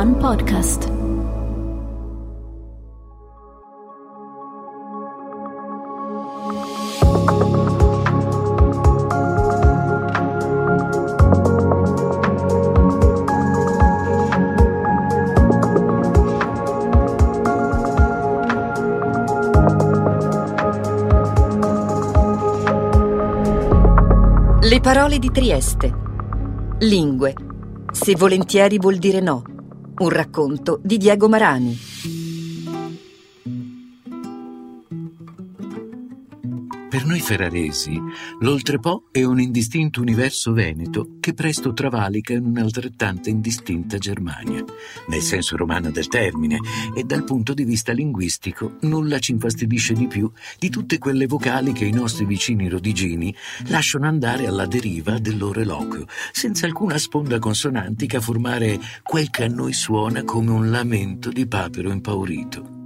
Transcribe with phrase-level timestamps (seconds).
[0.00, 0.88] One Podcast.
[24.62, 25.94] Le parole di Trieste.
[26.78, 27.34] Lingue.
[27.92, 29.49] Se volentieri vuol dire no.
[30.00, 31.89] Un racconto di Diego Marani.
[37.10, 38.00] Noi ferraresi,
[38.38, 44.64] l'Oltrepo è un indistinto universo veneto che presto travalica in un'altrettanta indistinta Germania,
[45.08, 46.60] nel senso romano del termine,
[46.94, 51.72] e dal punto di vista linguistico nulla ci infastidisce di più di tutte quelle vocali
[51.72, 53.34] che i nostri vicini rodigini
[53.66, 59.42] lasciano andare alla deriva del loro eloquio, senza alcuna sponda consonantica a formare quel che
[59.42, 62.79] a noi suona come un lamento di papero impaurito.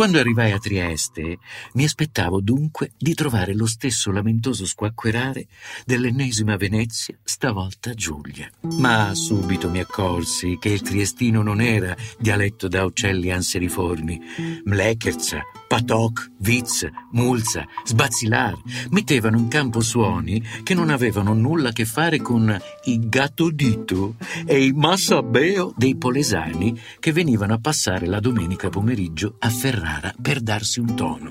[0.00, 1.36] Quando arrivai a Trieste,
[1.74, 5.46] mi aspettavo dunque di trovare lo stesso lamentoso squacquerare
[5.84, 8.50] dell'ennesima Venezia, stavolta Giulia.
[8.78, 14.18] Ma subito mi accorsi che il triestino non era dialetto da uccelli anseriformi.
[14.64, 21.84] Mlecherza, Patoc, Viz, Mulza, Sbazzilar mettevano in campo suoni che non avevano nulla a che
[21.84, 28.68] fare con i gatodito e i massabeo dei polesani che venivano a passare la domenica
[28.68, 31.28] pomeriggio a Ferrara per darsi un tono.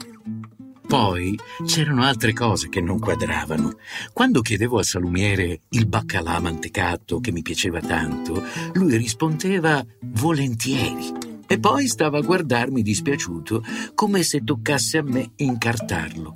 [0.87, 3.73] Poi c'erano altre cose che non quadravano.
[4.13, 11.57] Quando chiedevo al salumiere il baccalà mantecato che mi piaceva tanto, lui rispondeva volentieri e
[11.57, 13.63] poi stava a guardarmi dispiaciuto
[13.95, 16.35] come se toccasse a me incartarlo.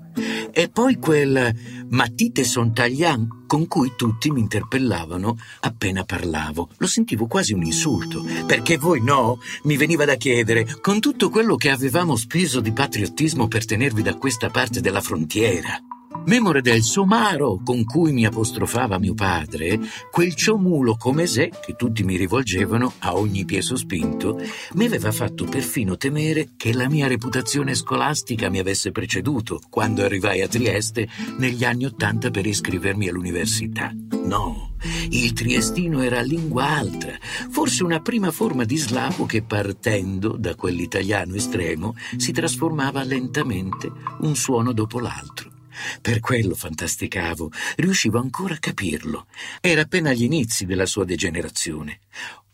[0.52, 1.56] E poi quel
[1.90, 6.70] matite son taglian con cui tutti mi interpellavano appena parlavo.
[6.78, 9.38] Lo sentivo quasi un insulto, perché voi no?
[9.66, 14.16] Mi veniva da chiedere, con tutto quello che avevamo speso di patriottismo per tenervi da
[14.16, 15.80] questa parte della frontiera.
[16.26, 19.78] Memore del somaro con cui mi apostrofava mio padre,
[20.10, 24.40] quel ciomulo come se, che tutti mi rivolgevano a ogni pie sospinto,
[24.76, 30.42] mi aveva fatto perfino temere che la mia reputazione scolastica mi avesse preceduto quando arrivai
[30.42, 33.92] a Trieste negli anni Ottanta per iscrivermi all'università.
[34.24, 34.76] No,
[35.10, 37.18] il triestino era lingua altra,
[37.50, 43.92] forse una prima forma di slavo che partendo da quell'italiano estremo si trasformava lentamente
[44.22, 45.53] un suono dopo l'altro.
[46.02, 49.28] Per quello fantasticavo, riuscivo ancora a capirlo.
[49.62, 52.00] Era appena agli inizi della sua degenerazione.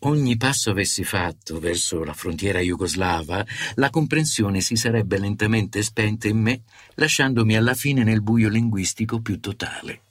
[0.03, 3.45] Ogni passo avessi fatto verso la frontiera jugoslava,
[3.75, 6.61] la comprensione si sarebbe lentamente spenta in me,
[6.95, 10.01] lasciandomi alla fine nel buio linguistico più totale.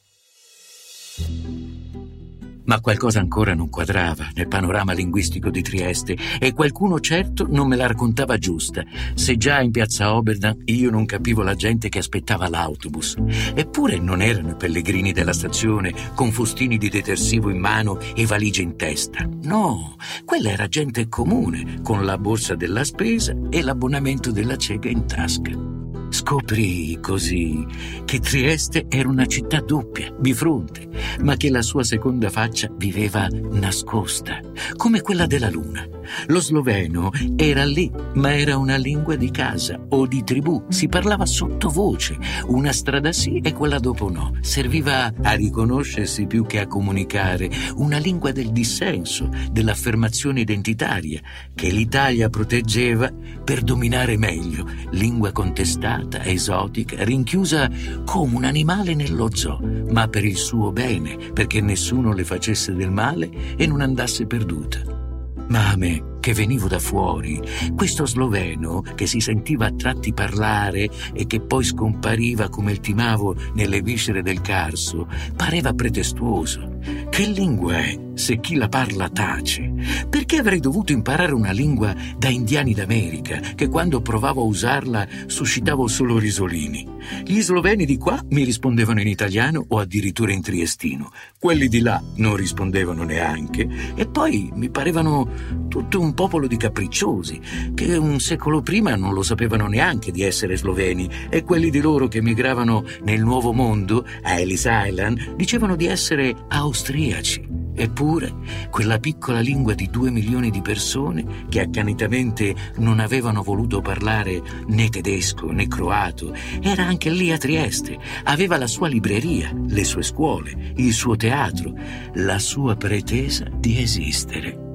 [2.69, 7.77] Ma qualcosa ancora non quadrava nel panorama linguistico di Trieste e qualcuno certo non me
[7.77, 8.85] la raccontava giusta,
[9.15, 13.17] se già in piazza Oberdan io non capivo la gente che aspettava l'autobus.
[13.55, 18.63] Eppure non erano i pellegrini della stazione con fustini di detersivo in mano e valigie
[18.63, 19.27] in testa.
[19.45, 19.97] No,
[20.27, 25.68] quella era gente comune, con la borsa della spesa e l'abbonamento della cieca in tasca.
[26.11, 27.67] Scoprì così
[28.05, 30.89] che Trieste era una città doppia, bifronte,
[31.21, 34.41] ma che la sua seconda faccia viveva nascosta,
[34.77, 35.98] come quella della luna.
[36.27, 41.27] Lo sloveno era lì, ma era una lingua di casa o di tribù, si parlava
[41.27, 44.37] sottovoce, una strada sì e quella dopo no.
[44.41, 51.21] Serviva a riconoscersi più che a comunicare, una lingua del dissenso, dell'affermazione identitaria,
[51.55, 53.11] che l'Italia proteggeva
[53.45, 57.71] per dominare meglio, lingua contestata, esotica, rinchiusa
[58.05, 59.61] come un animale nello zoo,
[59.91, 65.08] ma per il suo bene, perché nessuno le facesse del male e non andasse perduta.
[65.49, 67.41] Ma a me, che venivo da fuori,
[67.75, 73.35] questo sloveno che si sentiva a tratti parlare e che poi scompariva come il timavo
[73.55, 76.78] nelle viscere del carso, pareva pretestuoso.
[77.11, 79.73] Che lingua è se chi la parla tace?
[80.09, 85.87] Perché avrei dovuto imparare una lingua da indiani d'America, che quando provavo a usarla suscitavo
[85.89, 86.87] solo risolini?
[87.25, 91.11] Gli sloveni di qua mi rispondevano in italiano o addirittura in triestino.
[91.39, 93.69] Quelli di là non rispondevano neanche.
[93.95, 97.41] E poi mi parevano tutto un popolo di capricciosi,
[97.75, 102.09] che un secolo prima non lo sapevano neanche di essere sloveni, e quelli di loro
[102.09, 106.35] che migravano nel Nuovo Mondo, a Ellis Island, dicevano di essere
[106.79, 107.67] austriaci.
[107.75, 108.33] Eppure,
[108.71, 114.89] quella piccola lingua di due milioni di persone che accanitamente non avevano voluto parlare né
[114.89, 117.99] tedesco né croato, era anche lì a Trieste.
[118.25, 121.75] Aveva la sua libreria, le sue scuole, il suo teatro,
[122.15, 124.67] la sua pretesa di esistere.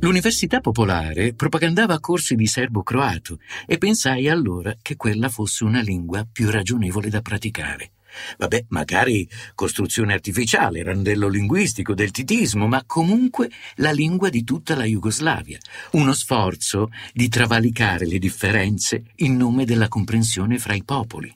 [0.00, 6.50] L'Università Popolare propagandava corsi di serbo-croato e pensai allora che quella fosse una lingua più
[6.50, 7.93] ragionevole da praticare.
[8.38, 14.84] Vabbè, magari costruzione artificiale, randello linguistico del titismo, ma comunque la lingua di tutta la
[14.84, 15.58] Jugoslavia.
[15.92, 21.34] Uno sforzo di travalicare le differenze in nome della comprensione fra i popoli.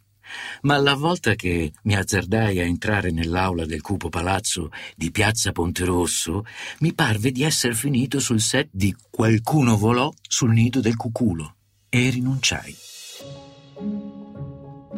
[0.62, 6.44] Ma alla volta che mi azzardai a entrare nell'aula del cupo palazzo di Piazza Ponterosso,
[6.80, 11.54] mi parve di essere finito sul set di Qualcuno volò sul nido del cuculo
[11.88, 12.76] e rinunciai.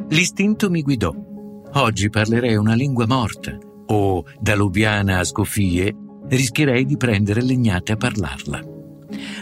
[0.09, 1.30] L'istinto mi guidò.
[1.75, 3.57] Oggi parlerei una lingua morta
[3.87, 5.95] o, da Lubiana a Scofie,
[6.29, 8.61] rischierei di prendere legnate a parlarla.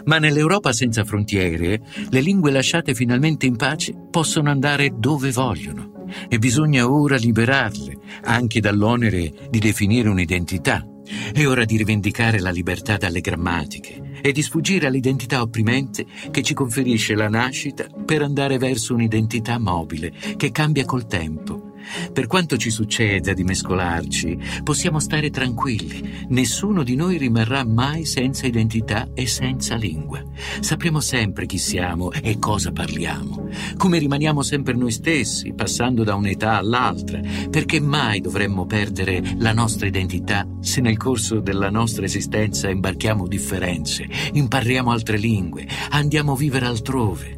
[0.05, 1.81] Ma nell'Europa senza frontiere,
[2.11, 8.61] le lingue lasciate finalmente in pace possono andare dove vogliono e bisogna ora liberarle, anche
[8.61, 10.87] dall'onere di definire un'identità.
[11.33, 16.53] È ora di rivendicare la libertà dalle grammatiche e di sfuggire all'identità opprimente che ci
[16.53, 21.68] conferisce la nascita per andare verso un'identità mobile che cambia col tempo
[22.13, 26.27] per quanto ci succeda di mescolarci, possiamo stare tranquilli.
[26.29, 30.23] Nessuno di noi rimarrà mai senza identità e senza lingua.
[30.61, 33.49] Sapremo sempre chi siamo e cosa parliamo.
[33.77, 37.21] Come rimaniamo sempre noi stessi, passando da un'età all'altra,
[37.51, 44.07] perché mai dovremmo perdere la nostra identità se nel corso della nostra esistenza imbarchiamo differenze,
[44.33, 47.37] impariamo altre lingue, andiamo a vivere altrove.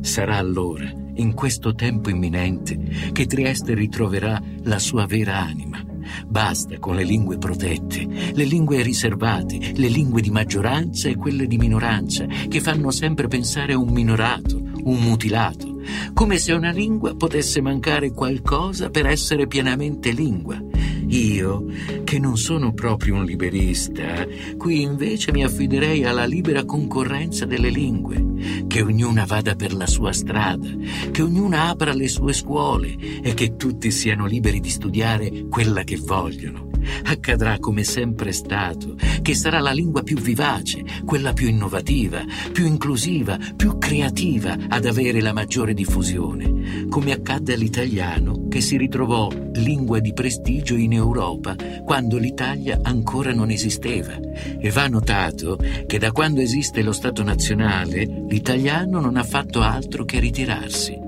[0.00, 2.78] Sarà allora in questo tempo imminente
[3.12, 5.84] che Trieste ritroverà la sua vera anima.
[6.26, 11.58] Basta con le lingue protette, le lingue riservate, le lingue di maggioranza e quelle di
[11.58, 15.80] minoranza, che fanno sempre pensare a un minorato, un mutilato,
[16.12, 20.71] come se una lingua potesse mancare qualcosa per essere pienamente lingua.
[21.12, 21.66] Io,
[22.04, 24.26] che non sono proprio un liberista,
[24.56, 30.12] qui invece mi affiderei alla libera concorrenza delle lingue, che ognuna vada per la sua
[30.12, 30.70] strada,
[31.10, 35.98] che ognuna apra le sue scuole e che tutti siano liberi di studiare quella che
[35.98, 36.71] vogliono.
[37.04, 43.38] Accadrà come sempre stato, che sarà la lingua più vivace, quella più innovativa, più inclusiva,
[43.56, 50.12] più creativa ad avere la maggiore diffusione, come accadde all'italiano che si ritrovò lingua di
[50.12, 54.18] prestigio in Europa quando l'Italia ancora non esisteva.
[54.58, 60.04] E va notato che da quando esiste lo Stato nazionale, l'italiano non ha fatto altro
[60.04, 61.01] che ritirarsi.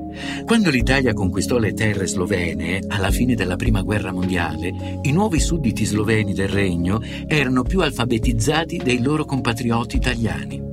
[0.45, 5.85] Quando l'Italia conquistò le terre slovene, alla fine della Prima Guerra Mondiale, i nuovi sudditi
[5.85, 10.73] sloveni del regno erano più alfabetizzati dei loro compatrioti italiani.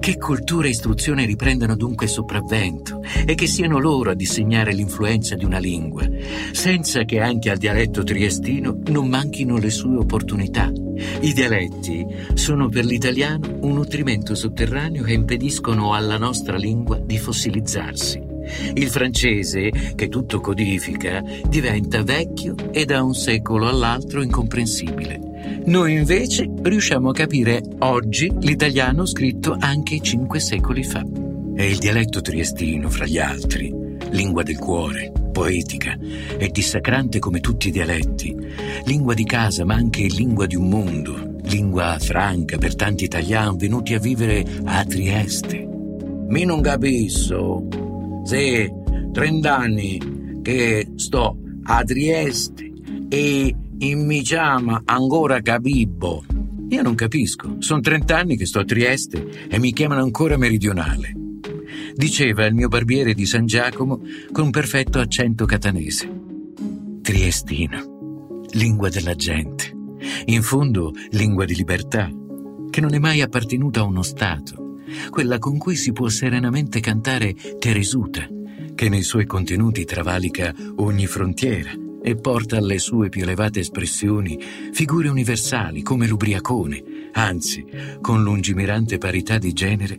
[0.00, 5.44] Che cultura e istruzione riprendano dunque sopravvento e che siano loro a disegnare l'influenza di
[5.44, 6.08] una lingua,
[6.52, 10.70] senza che anche al dialetto triestino non manchino le sue opportunità.
[11.20, 18.27] I dialetti sono per l'italiano un nutrimento sotterraneo che impediscono alla nostra lingua di fossilizzarsi.
[18.74, 25.20] Il francese, che tutto codifica, diventa vecchio e da un secolo all'altro incomprensibile.
[25.64, 31.04] Noi invece riusciamo a capire oggi l'italiano scritto anche cinque secoli fa.
[31.54, 33.74] È il dialetto triestino, fra gli altri,
[34.10, 35.96] lingua del cuore, poetica
[36.38, 38.34] e dissacrante come tutti i dialetti,
[38.84, 43.94] lingua di casa ma anche lingua di un mondo, lingua franca per tanti italiani venuti
[43.94, 45.66] a vivere a Trieste.
[46.28, 47.66] Mi non capisco,
[48.28, 48.70] sì,
[49.10, 52.70] 30 anni che sto a Trieste
[53.08, 56.26] e mi chiama ancora Capibbo.
[56.68, 61.14] Io non capisco, sono 30 anni che sto a Trieste e mi chiamano ancora meridionale.
[61.94, 66.06] Diceva il mio barbiere di San Giacomo con perfetto accento catanese.
[67.00, 69.74] Triestino, lingua della gente,
[70.26, 72.10] in fondo lingua di libertà,
[72.68, 74.67] che non è mai appartenuta a uno Stato
[75.10, 78.26] quella con cui si può serenamente cantare Teresuta,
[78.74, 84.38] che nei suoi contenuti travalica ogni frontiera e porta alle sue più elevate espressioni
[84.72, 87.64] figure universali come l'ubriacone, anzi,
[88.00, 89.98] con lungimirante parità di genere,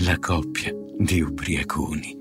[0.00, 2.16] la coppia di ubriaconi.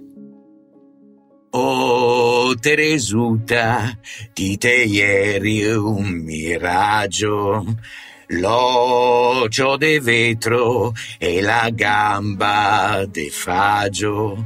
[1.50, 3.98] Oh Teresuta,
[4.34, 7.66] di te ieri un miraggio
[8.28, 14.46] l'ocio de vetro e la gamba de fagio.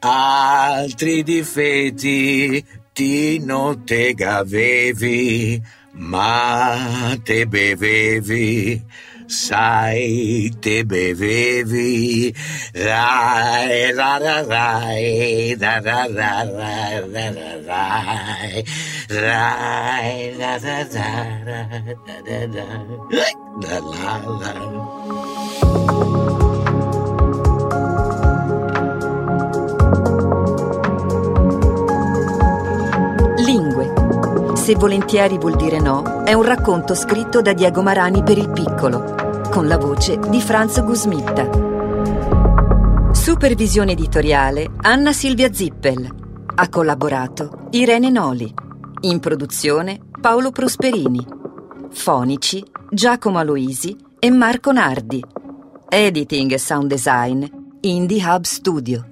[0.00, 8.84] Altri difetti ti non te gavevi, ma te bevevi
[9.28, 12.32] Sai te bevevi,
[12.72, 18.64] rai, ra, ra, rai, da, da, da, ra ra ra rai,
[19.10, 21.10] rai, da, da, da,
[21.44, 21.66] da,
[22.24, 22.66] da, da,
[23.60, 25.25] da, la, la.
[34.66, 39.14] Se volentieri vuol dire no è un racconto scritto da Diego Marani per il piccolo,
[39.48, 41.48] con la voce di Franz Gusmitta.
[43.12, 46.08] Supervisione editoriale Anna Silvia Zippel.
[46.56, 48.52] Ha collaborato Irene Noli.
[49.02, 51.24] In produzione Paolo Prosperini.
[51.90, 55.22] Fonici Giacomo Aloisi e Marco Nardi.
[55.88, 57.46] Editing e sound design
[57.82, 59.10] Indie Hub Studio.